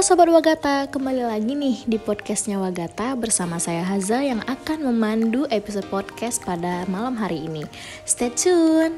Halo 0.00 0.16
Sobat 0.16 0.32
Wagata, 0.32 0.88
kembali 0.88 1.28
lagi 1.28 1.52
nih 1.52 1.84
di 1.84 2.00
podcastnya 2.00 2.56
Wagata 2.56 3.12
bersama 3.20 3.60
saya 3.60 3.84
Haza 3.84 4.24
yang 4.24 4.40
akan 4.48 4.88
memandu 4.88 5.44
episode 5.52 5.84
podcast 5.92 6.40
pada 6.40 6.88
malam 6.88 7.12
hari 7.20 7.44
ini. 7.44 7.68
Stay 8.08 8.32
tune! 8.32 8.96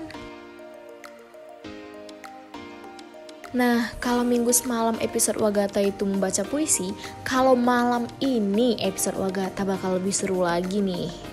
Nah, 3.50 3.90
kalau 3.98 4.22
minggu 4.22 4.54
semalam 4.54 4.94
episode 5.02 5.42
Wagata 5.42 5.82
itu 5.82 6.06
membaca 6.06 6.46
puisi, 6.46 6.94
kalau 7.26 7.58
malam 7.58 8.06
ini 8.22 8.78
episode 8.78 9.18
Wagata 9.18 9.66
bakal 9.66 9.98
lebih 9.98 10.14
seru 10.14 10.46
lagi 10.46 10.78
nih. 10.78 11.31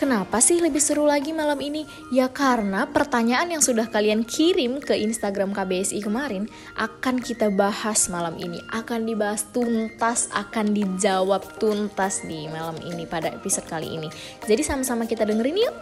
Kenapa 0.00 0.40
sih 0.40 0.64
lebih 0.64 0.80
seru 0.80 1.04
lagi 1.04 1.28
malam 1.36 1.60
ini? 1.60 1.84
Ya 2.08 2.32
karena 2.32 2.88
pertanyaan 2.88 3.52
yang 3.52 3.60
sudah 3.60 3.84
kalian 3.84 4.24
kirim 4.24 4.80
ke 4.80 4.96
Instagram 4.96 5.52
KBSI 5.52 6.00
kemarin 6.00 6.48
akan 6.80 7.20
kita 7.20 7.52
bahas 7.52 8.08
malam 8.08 8.32
ini. 8.40 8.64
Akan 8.72 9.04
dibahas 9.04 9.44
tuntas, 9.52 10.32
akan 10.32 10.72
dijawab 10.72 11.44
tuntas 11.60 12.24
di 12.24 12.48
malam 12.48 12.80
ini 12.80 13.04
pada 13.04 13.28
episode 13.28 13.68
kali 13.68 13.92
ini. 13.92 14.08
Jadi 14.48 14.64
sama-sama 14.64 15.04
kita 15.04 15.28
dengerin 15.28 15.68
yuk. 15.68 15.76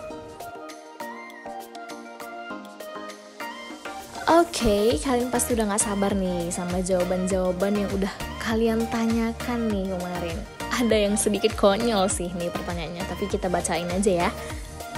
Oke, 4.35 4.51
okay, 4.51 4.87
kalian 4.99 5.31
pasti 5.31 5.55
udah 5.55 5.79
gak 5.79 5.87
sabar 5.87 6.11
nih 6.19 6.51
sama 6.51 6.83
jawaban-jawaban 6.83 7.87
yang 7.87 7.91
udah 7.95 8.11
kalian 8.43 8.83
tanyakan 8.91 9.71
nih 9.71 9.87
kemarin 9.95 10.58
ada 10.79 10.95
yang 10.95 11.19
sedikit 11.19 11.59
konyol 11.59 12.07
sih 12.07 12.31
nih 12.39 12.55
pertanyaannya, 12.55 13.05
tapi 13.11 13.27
kita 13.27 13.51
bacain 13.51 13.91
aja 13.91 14.29
ya. 14.29 14.31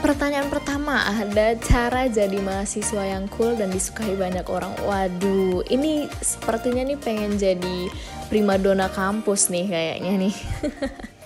Pertanyaan 0.01 0.49
pertama, 0.49 0.97
ada 1.05 1.53
cara 1.61 2.09
jadi 2.09 2.41
mahasiswa 2.41 3.05
yang 3.05 3.29
cool 3.37 3.53
dan 3.53 3.69
disukai 3.69 4.17
banyak 4.17 4.49
orang. 4.49 4.73
Waduh, 4.81 5.61
ini 5.69 6.09
sepertinya 6.25 6.81
nih 6.89 6.97
pengen 6.97 7.37
jadi 7.37 7.93
primadona 8.33 8.89
kampus 8.89 9.53
nih 9.53 9.69
kayaknya 9.69 10.13
nih. 10.17 10.35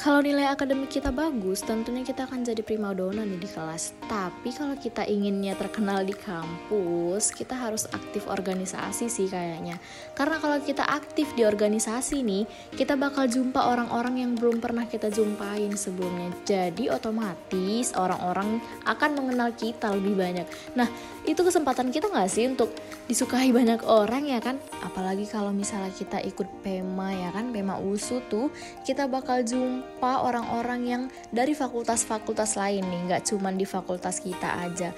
Kalau 0.00 0.24
nilai 0.24 0.48
akademik 0.48 0.88
kita 0.88 1.12
bagus, 1.12 1.60
tentunya 1.60 2.00
kita 2.00 2.24
akan 2.24 2.40
jadi 2.40 2.64
primadona 2.64 3.20
nih 3.20 3.36
di 3.36 3.44
kelas. 3.44 3.92
Tapi 4.08 4.48
kalau 4.48 4.72
kita 4.72 5.04
inginnya 5.04 5.52
terkenal 5.60 6.08
di 6.08 6.16
kampus, 6.16 7.28
kita 7.36 7.52
harus 7.52 7.84
aktif 7.92 8.24
organisasi 8.24 9.12
sih 9.12 9.28
kayaknya. 9.28 9.76
Karena 10.16 10.40
kalau 10.40 10.56
kita 10.64 10.88
aktif 10.88 11.28
di 11.36 11.44
organisasi 11.44 12.24
nih, 12.24 12.48
kita 12.80 12.96
bakal 12.96 13.28
jumpa 13.28 13.60
orang-orang 13.60 14.24
yang 14.24 14.32
belum 14.40 14.64
pernah 14.64 14.88
kita 14.88 15.12
jumpain 15.12 15.68
sebelumnya. 15.76 16.32
Jadi 16.48 16.88
otomatis 16.88 17.92
orang-orang 17.92 18.56
akan 18.88 19.10
mengenal 19.20 19.52
kita 19.52 19.92
lebih 19.92 20.16
banyak. 20.16 20.48
Nah, 20.80 20.88
itu 21.28 21.44
kesempatan 21.44 21.92
kita 21.92 22.08
nggak 22.08 22.30
sih 22.32 22.48
untuk 22.48 22.72
disukai 23.04 23.52
banyak 23.52 23.84
orang 23.84 24.24
ya 24.24 24.40
kan? 24.40 24.56
Apalagi 24.80 25.28
kalau 25.28 25.52
misalnya 25.52 25.92
kita 25.92 26.24
ikut 26.24 26.48
PEMA 26.64 27.28
ya 27.28 27.28
kan, 27.36 27.52
PEMA 27.52 27.76
USU 27.84 28.24
tuh, 28.32 28.48
kita 28.88 29.04
bakal 29.04 29.44
jumpa 29.44 29.90
apa 30.00 30.24
orang-orang 30.24 30.80
yang 30.88 31.02
dari 31.28 31.52
fakultas-fakultas 31.52 32.56
lain 32.56 32.88
nih, 32.88 33.00
nggak 33.12 33.28
cuma 33.28 33.52
di 33.52 33.68
fakultas 33.68 34.24
kita 34.24 34.64
aja. 34.64 34.96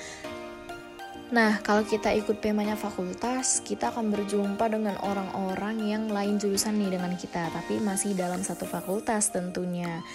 Nah, 1.35 1.59
kalau 1.59 1.83
kita 1.83 2.15
ikut 2.15 2.39
temanya 2.39 2.79
fakultas, 2.79 3.67
kita 3.67 3.91
akan 3.91 4.15
berjumpa 4.15 4.63
dengan 4.71 4.95
orang-orang 5.03 5.77
yang 5.83 6.05
lain 6.07 6.39
jurusan 6.39 6.79
nih 6.79 6.95
dengan 6.95 7.19
kita, 7.19 7.51
tapi 7.51 7.83
masih 7.83 8.15
dalam 8.15 8.47
satu 8.47 8.63
fakultas 8.63 9.35
tentunya. 9.35 10.07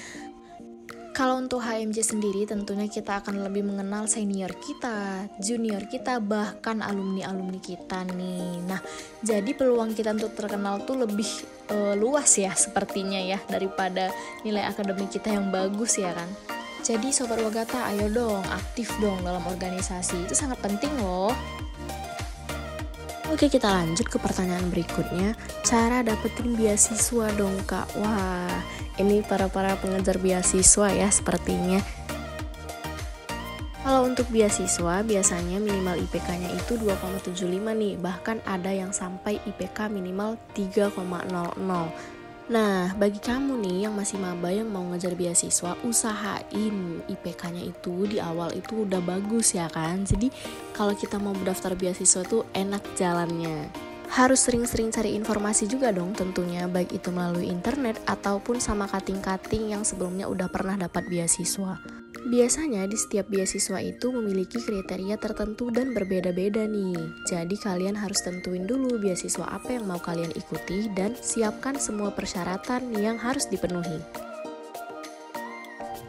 Kalau 1.11 1.35
untuk 1.35 1.59
HMJ 1.59 2.15
sendiri 2.15 2.47
tentunya 2.47 2.87
kita 2.87 3.19
akan 3.19 3.43
lebih 3.43 3.67
mengenal 3.67 4.07
senior 4.07 4.55
kita, 4.55 5.27
junior 5.43 5.83
kita, 5.91 6.23
bahkan 6.23 6.79
alumni-alumni 6.79 7.59
kita 7.59 8.07
nih. 8.07 8.63
Nah, 8.63 8.79
jadi 9.19 9.51
peluang 9.51 9.91
kita 9.97 10.15
untuk 10.15 10.31
terkenal 10.31 10.79
tuh 10.87 11.03
lebih 11.03 11.56
uh, 11.71 11.93
luas 11.95 12.29
ya 12.35 12.51
sepertinya 12.53 13.19
ya 13.19 13.39
daripada 13.47 14.11
nilai 14.43 14.67
akademik 14.67 15.11
kita 15.11 15.33
yang 15.33 15.49
bagus 15.49 15.99
ya 15.99 16.11
kan. 16.15 16.29
Jadi 16.85 17.11
sobat 17.11 17.43
Wagata 17.43 17.89
ayo 17.91 18.07
dong 18.07 18.45
aktif 18.47 18.95
dong 19.03 19.19
dalam 19.19 19.43
organisasi, 19.43 20.23
itu 20.23 20.35
sangat 20.37 20.61
penting 20.63 20.93
loh. 21.03 21.35
Oke 23.27 23.51
kita 23.51 23.67
lanjut 23.67 24.07
ke 24.07 24.15
pertanyaan 24.23 24.71
berikutnya 24.71 25.35
Cara 25.59 25.99
dapetin 25.99 26.55
beasiswa 26.55 27.27
dong 27.35 27.59
kak 27.67 27.83
Wah 27.99 28.47
ini 28.95 29.19
para-para 29.19 29.75
pengejar 29.83 30.15
beasiswa 30.15 30.87
ya 30.95 31.11
sepertinya 31.11 31.83
kalau 33.87 34.03
untuk 34.03 34.27
beasiswa, 34.35 34.99
biasanya 34.99 35.63
minimal 35.63 35.95
IPK-nya 35.95 36.51
itu 36.59 36.75
2,75 36.75 37.71
nih, 37.71 37.95
bahkan 37.95 38.43
ada 38.43 38.67
yang 38.67 38.91
sampai 38.91 39.39
IPK 39.47 39.87
minimal 39.87 40.35
3,00. 40.51 40.91
Nah, 42.51 42.91
bagi 42.99 43.19
kamu 43.23 43.55
nih 43.63 43.87
yang 43.87 43.95
masih 43.95 44.19
maba 44.19 44.51
yang 44.51 44.67
mau 44.67 44.83
ngejar 44.91 45.15
beasiswa, 45.15 45.79
usahain 45.87 46.99
IPK-nya 47.07 47.63
itu 47.63 48.11
di 48.11 48.19
awal 48.19 48.51
itu 48.59 48.83
udah 48.83 48.99
bagus 48.99 49.55
ya 49.55 49.71
kan. 49.71 50.03
Jadi 50.03 50.35
kalau 50.75 50.91
kita 50.91 51.15
mau 51.15 51.31
mendaftar 51.31 51.71
beasiswa 51.71 52.27
tuh 52.27 52.43
enak 52.51 52.83
jalannya. 52.99 53.71
Harus 54.11 54.43
sering-sering 54.43 54.91
cari 54.91 55.15
informasi 55.15 55.63
juga 55.63 55.95
dong 55.95 56.11
tentunya, 56.11 56.67
baik 56.67 56.91
itu 56.91 57.07
melalui 57.07 57.47
internet 57.47 58.03
ataupun 58.03 58.59
sama 58.59 58.83
kating-kating 58.91 59.71
yang 59.71 59.87
sebelumnya 59.87 60.27
udah 60.27 60.51
pernah 60.51 60.75
dapat 60.75 61.07
beasiswa. 61.07 62.06
Biasanya 62.25 62.89
di 62.89 62.97
setiap 62.97 63.29
beasiswa 63.29 63.77
itu 63.77 64.09
memiliki 64.09 64.57
kriteria 64.57 65.21
tertentu 65.21 65.69
dan 65.69 65.93
berbeda-beda 65.93 66.65
nih. 66.65 66.97
Jadi 67.29 67.53
kalian 67.61 67.93
harus 67.93 68.25
tentuin 68.25 68.65
dulu 68.65 68.97
beasiswa 68.97 69.45
apa 69.45 69.77
yang 69.77 69.85
mau 69.85 70.01
kalian 70.01 70.33
ikuti 70.33 70.89
dan 70.97 71.13
siapkan 71.13 71.77
semua 71.77 72.09
persyaratan 72.15 72.97
yang 72.97 73.21
harus 73.21 73.45
dipenuhi. 73.45 74.01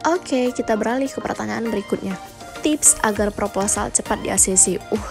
Oke, 0.09 0.57
kita 0.57 0.73
beralih 0.79 1.11
ke 1.13 1.21
pertanyaan 1.21 1.69
berikutnya. 1.69 2.17
Tips 2.65 2.97
agar 3.05 3.29
proposal 3.29 3.93
cepat 3.93 4.25
di 4.25 4.33
ACC. 4.33 4.81
Uh. 4.89 5.09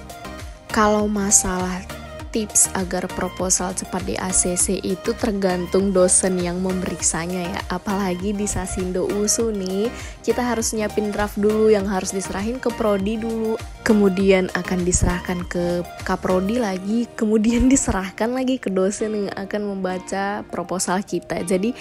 Kalau 0.76 1.04
masalah 1.04 1.84
tips 2.32 2.72
agar 2.72 3.04
proposal 3.12 3.76
cepat 3.76 4.02
di 4.08 4.16
ACC 4.16 4.80
itu 4.80 5.12
tergantung 5.14 5.92
dosen 5.92 6.40
yang 6.40 6.58
memeriksanya 6.64 7.44
ya. 7.46 7.60
Apalagi 7.68 8.32
di 8.32 8.48
Sasindo 8.48 9.04
USU 9.06 9.52
nih, 9.52 9.92
kita 10.24 10.40
harus 10.40 10.72
nyiapin 10.72 11.12
draft 11.12 11.36
dulu 11.36 11.68
yang 11.68 11.84
harus 11.86 12.10
diserahin 12.10 12.56
ke 12.56 12.72
prodi 12.72 13.20
dulu. 13.20 13.60
Kemudian 13.84 14.48
akan 14.56 14.82
diserahkan 14.82 15.44
ke 15.46 15.84
kaprodi 16.08 16.56
lagi, 16.58 17.06
kemudian 17.14 17.68
diserahkan 17.72 18.32
lagi 18.32 18.56
ke 18.56 18.72
dosen 18.72 19.28
yang 19.28 19.34
akan 19.36 19.76
membaca 19.76 20.42
proposal 20.48 21.04
kita. 21.04 21.44
Jadi 21.44 21.76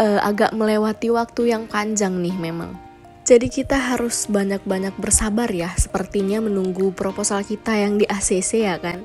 uh, 0.00 0.20
agak 0.24 0.56
melewati 0.56 1.12
waktu 1.12 1.52
yang 1.52 1.68
panjang 1.68 2.16
nih 2.18 2.34
memang. 2.34 2.74
Jadi 3.22 3.46
kita 3.46 3.78
harus 3.78 4.26
banyak-banyak 4.26 4.98
bersabar 4.98 5.46
ya, 5.46 5.70
sepertinya 5.78 6.42
menunggu 6.42 6.90
proposal 6.90 7.46
kita 7.46 7.70
yang 7.78 7.94
di 7.94 8.02
ACC 8.02 8.66
ya 8.66 8.82
kan. 8.82 8.98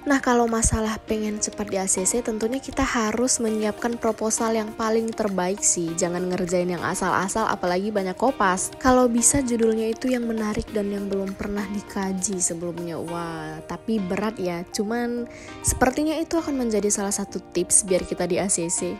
Nah, 0.00 0.16
kalau 0.16 0.48
masalah 0.48 0.96
pengen 1.04 1.36
cepat 1.44 1.66
di 1.68 1.76
ACC, 1.76 2.24
tentunya 2.24 2.56
kita 2.56 2.80
harus 2.80 3.36
menyiapkan 3.36 4.00
proposal 4.00 4.56
yang 4.56 4.72
paling 4.72 5.12
terbaik 5.12 5.60
sih. 5.60 5.92
Jangan 5.92 6.24
ngerjain 6.32 6.72
yang 6.72 6.80
asal-asal, 6.80 7.44
apalagi 7.44 7.92
banyak 7.92 8.16
kopas. 8.16 8.72
Kalau 8.80 9.12
bisa 9.12 9.44
judulnya 9.44 9.92
itu 9.92 10.08
yang 10.08 10.24
menarik 10.24 10.64
dan 10.72 10.88
yang 10.88 11.04
belum 11.04 11.36
pernah 11.36 11.68
dikaji 11.68 12.40
sebelumnya. 12.40 12.96
Wah, 12.96 13.60
tapi 13.68 14.00
berat 14.00 14.40
ya. 14.40 14.64
Cuman 14.72 15.28
sepertinya 15.60 16.16
itu 16.16 16.40
akan 16.40 16.56
menjadi 16.56 16.88
salah 16.88 17.12
satu 17.12 17.36
tips 17.52 17.84
biar 17.84 18.00
kita 18.08 18.24
di 18.24 18.40
ACC. 18.40 18.96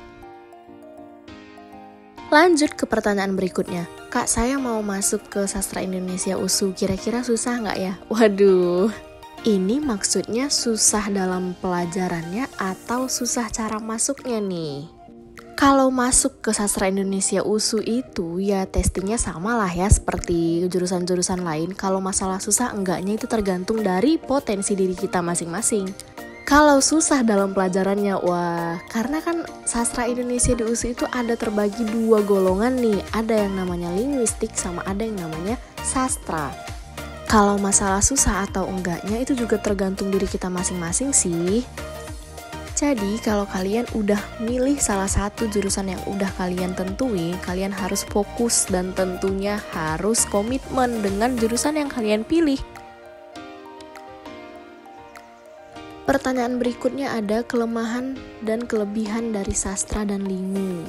Lanjut 2.28 2.76
ke 2.76 2.84
pertanyaan 2.84 3.34
berikutnya. 3.34 3.88
Kak, 4.12 4.28
saya 4.28 4.60
mau 4.60 4.84
masuk 4.84 5.32
ke 5.32 5.48
sastra 5.48 5.80
Indonesia 5.82 6.36
USU. 6.36 6.76
Kira-kira 6.76 7.26
susah 7.26 7.58
nggak 7.58 7.78
ya? 7.80 7.92
Waduh, 8.06 9.09
ini 9.48 9.80
maksudnya 9.80 10.52
susah 10.52 11.08
dalam 11.08 11.56
pelajarannya 11.64 12.44
atau 12.60 13.08
susah 13.08 13.48
cara 13.48 13.80
masuknya 13.80 14.36
nih? 14.36 14.84
Kalau 15.56 15.92
masuk 15.92 16.40
ke 16.40 16.56
sastra 16.56 16.88
Indonesia 16.88 17.44
USU 17.44 17.84
itu 17.84 18.40
ya 18.40 18.64
testingnya 18.64 19.20
sama 19.20 19.56
lah 19.60 19.68
ya 19.68 19.88
seperti 19.92 20.64
jurusan-jurusan 20.68 21.44
lain. 21.44 21.76
Kalau 21.76 22.00
masalah 22.00 22.40
susah 22.40 22.72
enggaknya 22.72 23.20
itu 23.20 23.28
tergantung 23.28 23.84
dari 23.84 24.16
potensi 24.16 24.72
diri 24.72 24.96
kita 24.96 25.20
masing-masing. 25.20 25.88
Kalau 26.48 26.82
susah 26.82 27.22
dalam 27.22 27.52
pelajarannya, 27.52 28.18
wah 28.24 28.80
karena 28.88 29.20
kan 29.20 29.44
sastra 29.68 30.08
Indonesia 30.08 30.56
di 30.56 30.64
USU 30.64 30.96
itu 30.96 31.04
ada 31.12 31.36
terbagi 31.36 31.84
dua 31.86 32.24
golongan 32.24 32.80
nih. 32.80 33.00
Ada 33.12 33.46
yang 33.46 33.60
namanya 33.60 33.92
linguistik 33.92 34.56
sama 34.56 34.80
ada 34.88 35.04
yang 35.04 35.16
namanya 35.20 35.60
sastra. 35.84 36.69
Kalau 37.30 37.62
masalah 37.62 38.02
susah 38.02 38.42
atau 38.50 38.66
enggaknya 38.66 39.22
itu 39.22 39.38
juga 39.38 39.54
tergantung 39.54 40.10
diri 40.10 40.26
kita 40.26 40.50
masing-masing 40.50 41.14
sih. 41.14 41.62
Jadi 42.74 43.22
kalau 43.22 43.46
kalian 43.46 43.86
udah 43.94 44.18
milih 44.42 44.74
salah 44.82 45.06
satu 45.06 45.46
jurusan 45.46 45.94
yang 45.94 46.02
udah 46.10 46.26
kalian 46.34 46.74
tentuin, 46.74 47.38
kalian 47.46 47.70
harus 47.70 48.02
fokus 48.02 48.66
dan 48.66 48.90
tentunya 48.98 49.62
harus 49.70 50.26
komitmen 50.26 51.06
dengan 51.06 51.38
jurusan 51.38 51.78
yang 51.78 51.86
kalian 51.86 52.26
pilih. 52.26 52.58
Pertanyaan 56.10 56.58
berikutnya 56.58 57.14
ada 57.14 57.46
kelemahan 57.46 58.18
dan 58.42 58.66
kelebihan 58.66 59.30
dari 59.30 59.54
sastra 59.54 60.02
dan 60.02 60.26
lingu. 60.26 60.82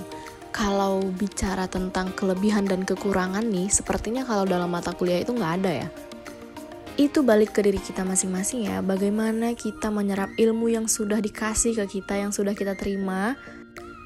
Kalau 0.50 1.06
bicara 1.06 1.70
tentang 1.70 2.10
kelebihan 2.18 2.66
dan 2.66 2.82
kekurangan 2.82 3.46
nih, 3.46 3.70
sepertinya 3.70 4.26
kalau 4.26 4.50
dalam 4.50 4.74
mata 4.74 4.90
kuliah 4.90 5.22
itu 5.22 5.38
nggak 5.38 5.56
ada 5.62 5.74
ya. 5.86 5.90
Itu 7.02 7.26
balik 7.26 7.58
ke 7.58 7.66
diri 7.66 7.82
kita 7.82 8.06
masing-masing 8.06 8.70
ya, 8.70 8.78
bagaimana 8.86 9.58
kita 9.58 9.90
menyerap 9.90 10.30
ilmu 10.38 10.70
yang 10.70 10.86
sudah 10.86 11.18
dikasih 11.18 11.74
ke 11.74 11.98
kita, 11.98 12.14
yang 12.14 12.30
sudah 12.30 12.54
kita 12.54 12.78
terima, 12.78 13.34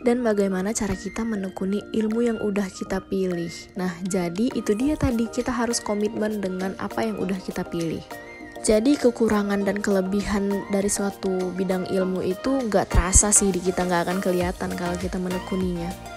dan 0.07 0.23
bagaimana 0.23 0.71
cara 0.71 0.95
kita 0.95 1.27
menekuni 1.27 1.83
ilmu 1.91 2.23
yang 2.23 2.39
udah 2.39 2.63
kita 2.71 3.03
pilih. 3.03 3.51
Nah, 3.75 3.91
jadi 4.07 4.47
itu 4.55 4.71
dia 4.79 4.95
tadi 4.95 5.27
kita 5.27 5.51
harus 5.51 5.83
komitmen 5.83 6.39
dengan 6.39 6.71
apa 6.79 7.03
yang 7.03 7.19
udah 7.19 7.35
kita 7.43 7.67
pilih. 7.67 7.99
Jadi 8.63 8.95
kekurangan 8.95 9.67
dan 9.67 9.83
kelebihan 9.83 10.47
dari 10.71 10.87
suatu 10.87 11.51
bidang 11.51 11.91
ilmu 11.91 12.23
itu 12.23 12.63
nggak 12.63 12.95
terasa 12.95 13.35
sih 13.35 13.51
di 13.51 13.59
kita 13.59 13.83
nggak 13.83 14.07
akan 14.07 14.23
kelihatan 14.23 14.71
kalau 14.71 14.95
kita 14.95 15.19
menekuninya. 15.19 16.14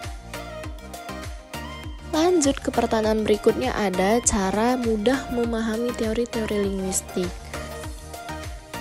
Lanjut 2.18 2.58
ke 2.58 2.74
pertanyaan 2.74 3.22
berikutnya 3.22 3.70
ada 3.78 4.18
cara 4.26 4.74
mudah 4.74 5.30
memahami 5.30 5.94
teori-teori 5.94 6.66
linguistik. 6.66 7.30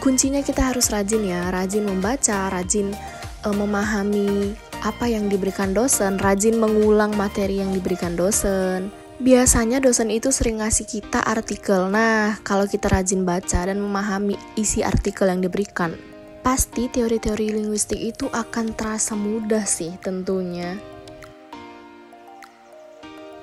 Kuncinya 0.02 0.42
kita 0.42 0.74
harus 0.74 0.90
rajin 0.90 1.22
ya, 1.22 1.54
rajin 1.54 1.86
membaca, 1.86 2.50
rajin 2.50 2.98
uh, 3.46 3.54
memahami 3.54 4.58
apa 4.82 5.06
yang 5.06 5.30
diberikan 5.30 5.70
dosen, 5.70 6.18
rajin 6.18 6.58
mengulang 6.58 7.14
materi 7.14 7.62
yang 7.62 7.70
diberikan 7.78 8.18
dosen, 8.18 8.90
Biasanya 9.18 9.82
dosen 9.82 10.14
itu 10.14 10.30
sering 10.30 10.62
ngasih 10.62 10.86
kita 10.86 11.18
artikel. 11.26 11.90
Nah, 11.90 12.38
kalau 12.46 12.70
kita 12.70 12.86
rajin 12.86 13.26
baca 13.26 13.66
dan 13.66 13.82
memahami 13.82 14.38
isi 14.54 14.86
artikel 14.86 15.26
yang 15.26 15.42
diberikan, 15.42 15.98
pasti 16.46 16.86
teori-teori 16.86 17.50
linguistik 17.50 17.98
itu 17.98 18.30
akan 18.30 18.78
terasa 18.78 19.18
mudah 19.18 19.66
sih 19.66 19.98
tentunya. 20.06 20.97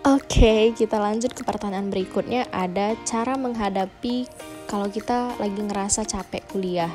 Oke, 0.04 0.76
kita 0.76 1.00
lanjut 1.00 1.32
ke 1.32 1.48
pertanyaan 1.48 1.88
berikutnya. 1.88 2.44
Ada 2.52 2.92
cara 3.08 3.40
menghadapi 3.40 4.28
kalau 4.68 4.92
kita 4.92 5.32
lagi 5.40 5.56
ngerasa 5.56 6.04
capek 6.04 6.44
kuliah. 6.52 6.92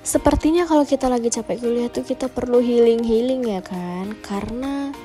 Sepertinya 0.00 0.64
kalau 0.64 0.88
kita 0.88 1.12
lagi 1.12 1.28
capek 1.28 1.60
kuliah 1.60 1.92
tuh 1.92 2.08
kita 2.08 2.32
perlu 2.32 2.64
healing-healing 2.64 3.52
ya 3.52 3.60
kan? 3.60 4.16
Karena 4.24 4.96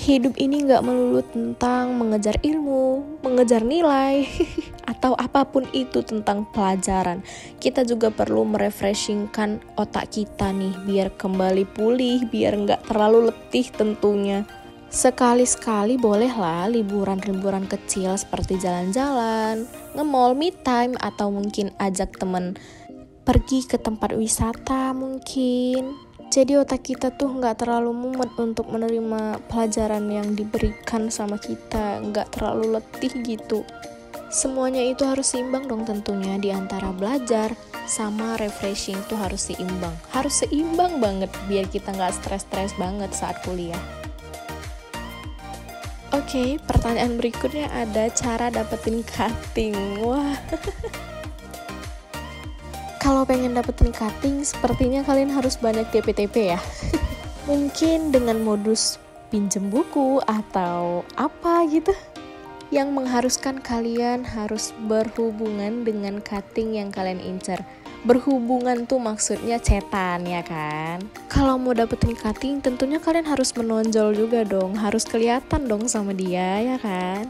hidup 0.00 0.40
ini 0.40 0.64
nggak 0.64 0.80
melulu 0.80 1.20
tentang 1.28 1.92
mengejar 1.92 2.40
ilmu, 2.40 3.20
mengejar 3.20 3.68
nilai, 3.68 4.24
atau 4.92 5.12
apa 5.12 5.44
pun 5.44 5.68
itu 5.76 6.00
tentang 6.00 6.48
pelajaran. 6.48 7.20
Kita 7.60 7.84
juga 7.84 8.08
perlu 8.08 8.48
merefreshingkan 8.48 9.60
otak 9.76 10.08
kita 10.08 10.56
nih, 10.56 10.72
biar 10.88 11.12
kembali 11.20 11.68
pulih, 11.68 12.24
biar 12.32 12.56
nggak 12.56 12.88
terlalu 12.88 13.28
letih 13.28 13.68
tentunya. 13.76 14.48
Sekali-sekali 14.88 16.00
bolehlah 16.00 16.64
liburan-liburan 16.72 17.68
kecil 17.68 18.16
seperti 18.16 18.56
jalan-jalan, 18.56 19.68
nge-mall, 19.92 20.32
me 20.32 20.48
time, 20.64 20.96
atau 20.96 21.28
mungkin 21.28 21.76
ajak 21.76 22.16
temen 22.16 22.56
pergi 23.28 23.68
ke 23.68 23.76
tempat 23.76 24.16
wisata 24.16 24.96
mungkin. 24.96 25.92
Jadi 26.32 26.56
otak 26.56 26.88
kita 26.88 27.12
tuh 27.12 27.36
nggak 27.36 27.64
terlalu 27.64 27.92
mumet 27.92 28.32
untuk 28.40 28.72
menerima 28.72 29.44
pelajaran 29.52 30.08
yang 30.08 30.32
diberikan 30.32 31.12
sama 31.12 31.36
kita 31.36 32.00
nggak 32.08 32.32
terlalu 32.32 32.80
letih 32.80 33.12
gitu. 33.20 33.68
Semuanya 34.32 34.80
itu 34.80 35.04
harus 35.04 35.36
seimbang 35.36 35.68
dong 35.68 35.84
tentunya 35.84 36.40
di 36.40 36.48
antara 36.48 36.92
belajar 36.96 37.52
sama 37.84 38.40
refreshing 38.40 38.96
tuh 39.08 39.20
harus 39.20 39.52
seimbang. 39.52 39.92
Harus 40.16 40.44
seimbang 40.44 40.96
banget 40.96 41.28
biar 41.44 41.68
kita 41.68 41.92
nggak 41.92 42.16
stres-stres 42.16 42.72
banget 42.80 43.12
saat 43.12 43.40
kuliah 43.44 43.97
Oke, 46.08 46.24
okay, 46.24 46.48
pertanyaan 46.56 47.20
berikutnya 47.20 47.68
ada 47.68 48.08
cara 48.08 48.48
dapetin 48.48 49.04
cutting. 49.04 50.00
Wah, 50.00 50.36
Kalau 52.98 53.22
pengen 53.22 53.54
dapetin 53.56 53.94
cutting, 53.94 54.42
sepertinya 54.44 55.00
kalian 55.00 55.30
harus 55.30 55.56
banyak 55.56 55.88
TP-TP 55.88 56.52
ya. 56.52 56.60
Mungkin 57.48 58.12
dengan 58.12 58.42
modus 58.44 59.00
pinjem 59.32 59.72
buku 59.72 60.20
atau 60.24 61.04
apa 61.16 61.64
gitu 61.68 61.92
yang 62.68 62.92
mengharuskan 62.92 63.64
kalian 63.64 64.28
harus 64.28 64.76
berhubungan 64.88 65.88
dengan 65.88 66.20
cutting 66.20 66.76
yang 66.76 66.92
kalian 66.92 67.20
incer. 67.20 67.64
Berhubungan 68.08 68.88
tuh 68.88 68.96
maksudnya 68.96 69.60
cetan 69.60 70.24
ya 70.24 70.40
kan? 70.40 71.04
Kalau 71.28 71.60
mau 71.60 71.76
dapetin 71.76 72.16
cutting 72.16 72.64
tentunya 72.64 72.96
kalian 72.96 73.28
harus 73.28 73.52
menonjol 73.52 74.16
juga 74.16 74.48
dong, 74.48 74.80
harus 74.80 75.04
kelihatan 75.04 75.68
dong 75.68 75.84
sama 75.84 76.16
dia 76.16 76.64
ya 76.64 76.80
kan? 76.80 77.28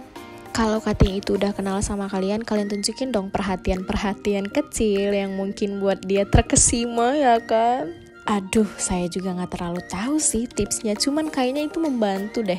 kalau 0.59 0.83
cutting 0.83 1.23
itu 1.23 1.39
udah 1.39 1.55
kenal 1.55 1.79
sama 1.79 2.11
kalian, 2.11 2.43
kalian 2.43 2.67
tunjukin 2.67 3.15
dong 3.15 3.31
perhatian-perhatian 3.31 4.51
kecil 4.51 5.15
yang 5.15 5.39
mungkin 5.39 5.79
buat 5.79 6.03
dia 6.03 6.27
terkesima 6.27 7.15
ya 7.15 7.39
kan? 7.39 7.95
Aduh, 8.27 8.67
saya 8.75 9.07
juga 9.07 9.39
nggak 9.39 9.55
terlalu 9.55 9.79
tahu 9.87 10.19
sih 10.19 10.51
tipsnya, 10.51 10.99
cuman 10.99 11.31
kayaknya 11.31 11.71
itu 11.71 11.79
membantu 11.79 12.43
deh. 12.43 12.59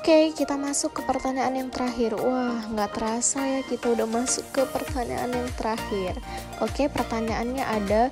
Oke, 0.00 0.32
kita 0.32 0.56
masuk 0.56 0.96
ke 0.96 1.04
pertanyaan 1.04 1.60
yang 1.60 1.68
terakhir. 1.68 2.16
Wah, 2.16 2.64
nggak 2.72 2.96
terasa 2.96 3.44
ya 3.44 3.60
kita 3.60 3.92
udah 3.92 4.08
masuk 4.08 4.48
ke 4.48 4.64
pertanyaan 4.72 5.28
yang 5.28 5.44
terakhir. 5.60 6.16
Oke, 6.64 6.88
pertanyaannya 6.88 7.60
ada, 7.60 8.08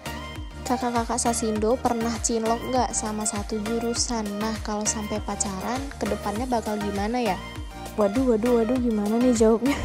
kakak-kakak 0.68 1.16
Sasindo 1.16 1.80
pernah 1.80 2.12
cinlok 2.20 2.60
nggak 2.60 2.92
sama 2.92 3.24
satu 3.24 3.56
jurusan? 3.64 4.28
Nah, 4.36 4.52
kalau 4.60 4.84
sampai 4.84 5.16
pacaran, 5.24 5.80
ke 5.96 6.04
depannya 6.04 6.44
bakal 6.44 6.76
gimana 6.76 7.24
ya? 7.24 7.40
Waduh, 7.96 8.36
waduh, 8.36 8.60
waduh, 8.60 8.76
gimana 8.76 9.16
nih 9.16 9.32
jawabnya? 9.32 9.78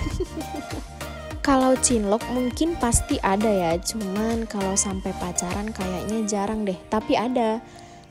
kalau 1.48 1.72
cinlok 1.80 2.28
mungkin 2.36 2.76
pasti 2.84 3.16
ada 3.24 3.48
ya, 3.48 3.72
cuman 3.80 4.44
kalau 4.52 4.76
sampai 4.76 5.16
pacaran 5.24 5.72
kayaknya 5.72 6.20
jarang 6.28 6.68
deh, 6.68 6.76
tapi 6.92 7.16
ada. 7.16 7.64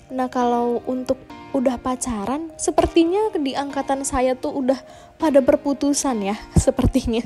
Nah, 0.09 0.33
kalau 0.33 0.81
untuk 0.89 1.21
udah 1.53 1.77
pacaran, 1.81 2.53
sepertinya 2.57 3.33
di 3.37 3.53
angkatan 3.53 4.05
saya 4.05 4.33
tuh 4.37 4.57
udah 4.57 4.81
pada 5.21 5.41
berputusan 5.45 6.25
ya, 6.25 6.37
sepertinya. 6.57 7.23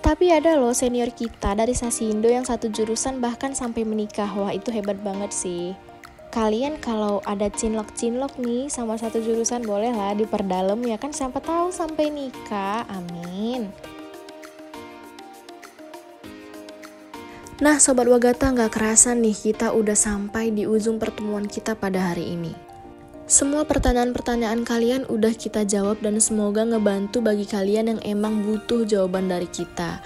Tapi 0.00 0.30
ada 0.30 0.54
loh 0.54 0.70
senior 0.70 1.10
kita 1.10 1.58
dari 1.58 1.74
Sasindo 1.74 2.30
yang 2.30 2.46
satu 2.46 2.70
jurusan 2.70 3.18
bahkan 3.18 3.58
sampai 3.58 3.82
menikah. 3.82 4.30
Wah, 4.38 4.54
itu 4.54 4.70
hebat 4.70 5.02
banget 5.02 5.34
sih. 5.34 5.74
Kalian 6.30 6.78
kalau 6.78 7.18
ada 7.26 7.50
cinlok-cinlok 7.50 8.38
nih 8.38 8.70
sama 8.70 8.94
satu 9.00 9.18
jurusan 9.18 9.66
boleh 9.66 9.90
lah 9.90 10.14
diperdalam 10.14 10.78
ya 10.84 10.94
kan 11.00 11.10
siapa 11.10 11.42
tahu 11.42 11.74
sampai 11.74 12.12
nikah. 12.12 12.86
Amin. 12.86 13.72
Nah, 17.56 17.80
Sobat 17.80 18.04
Wagata 18.04 18.52
nggak 18.52 18.68
kerasa 18.68 19.16
nih 19.16 19.32
kita 19.32 19.72
udah 19.72 19.96
sampai 19.96 20.52
di 20.52 20.68
ujung 20.68 21.00
pertemuan 21.00 21.48
kita 21.48 21.72
pada 21.72 22.12
hari 22.12 22.36
ini. 22.36 22.65
Semua 23.26 23.66
pertanyaan-pertanyaan 23.66 24.62
kalian 24.62 25.02
udah 25.10 25.34
kita 25.34 25.66
jawab 25.66 25.98
dan 25.98 26.22
semoga 26.22 26.62
ngebantu 26.62 27.18
bagi 27.18 27.42
kalian 27.42 27.90
yang 27.90 28.00
emang 28.06 28.46
butuh 28.46 28.86
jawaban 28.86 29.26
dari 29.26 29.50
kita. 29.50 29.98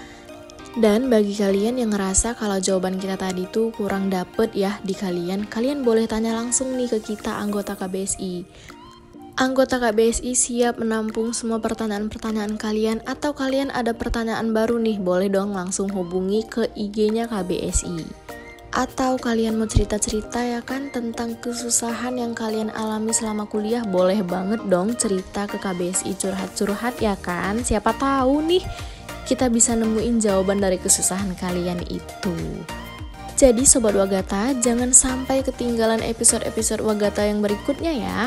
Dan 0.73 1.05
bagi 1.05 1.37
kalian 1.37 1.77
yang 1.77 1.93
ngerasa 1.93 2.33
kalau 2.33 2.57
jawaban 2.57 2.97
kita 2.97 3.21
tadi 3.21 3.45
tuh 3.53 3.69
kurang 3.77 4.09
dapet 4.09 4.57
ya 4.57 4.81
di 4.81 4.97
kalian, 4.97 5.45
kalian 5.45 5.85
boleh 5.85 6.09
tanya 6.09 6.33
langsung 6.33 6.73
nih 6.73 6.89
ke 6.89 7.13
kita 7.13 7.37
anggota 7.37 7.77
KBSI. 7.77 8.41
Anggota 9.37 9.77
KBSI 9.77 10.33
siap 10.33 10.81
menampung 10.81 11.29
semua 11.37 11.61
pertanyaan-pertanyaan 11.61 12.57
kalian 12.57 13.05
atau 13.05 13.37
kalian 13.37 13.69
ada 13.69 13.93
pertanyaan 13.93 14.49
baru 14.49 14.81
nih, 14.81 14.97
boleh 14.97 15.29
dong 15.29 15.53
langsung 15.53 15.93
hubungi 15.93 16.41
ke 16.49 16.73
IG-nya 16.73 17.29
KBSI. 17.29 18.20
Atau 18.71 19.19
kalian 19.19 19.59
mau 19.59 19.67
cerita-cerita 19.67 20.39
ya 20.39 20.63
kan 20.63 20.95
tentang 20.95 21.35
kesusahan 21.43 22.15
yang 22.15 22.31
kalian 22.31 22.71
alami 22.71 23.11
selama 23.11 23.43
kuliah? 23.43 23.83
Boleh 23.83 24.23
banget 24.23 24.63
dong 24.71 24.95
cerita 24.95 25.43
ke 25.43 25.59
KBSI 25.59 26.15
curhat-curhat 26.15 26.95
ya 27.03 27.19
kan? 27.19 27.59
Siapa 27.67 27.91
tahu 27.91 28.39
nih 28.47 28.63
kita 29.27 29.51
bisa 29.51 29.75
nemuin 29.75 30.23
jawaban 30.23 30.63
dari 30.63 30.79
kesusahan 30.79 31.35
kalian 31.35 31.83
itu. 31.91 32.31
Jadi 33.35 33.67
Sobat 33.67 33.91
Wagata 33.91 34.55
jangan 34.63 34.95
sampai 34.95 35.43
ketinggalan 35.43 35.99
episode-episode 35.99 36.79
Wagata 36.79 37.27
yang 37.27 37.43
berikutnya 37.43 37.91
ya. 37.91 38.19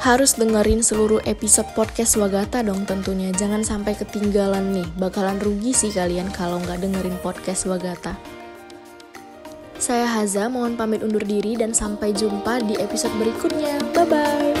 Harus 0.00 0.40
dengerin 0.40 0.80
seluruh 0.80 1.20
episode 1.28 1.68
podcast 1.76 2.16
Wagata 2.16 2.64
dong 2.64 2.88
tentunya. 2.88 3.28
Jangan 3.28 3.60
sampai 3.60 3.92
ketinggalan 3.92 4.72
nih. 4.72 4.88
Bakalan 4.96 5.36
rugi 5.36 5.76
sih 5.76 5.92
kalian 5.92 6.32
kalau 6.32 6.64
nggak 6.64 6.80
dengerin 6.80 7.20
podcast 7.20 7.68
Wagata 7.68 8.36
saya 9.78 10.08
Haza, 10.08 10.48
mohon 10.48 10.74
pamit 10.74 11.04
undur 11.04 11.22
diri 11.22 11.54
dan 11.56 11.76
sampai 11.76 12.16
jumpa 12.16 12.64
di 12.64 12.74
episode 12.80 13.12
berikutnya. 13.20 13.76
Bye-bye. 13.92 14.55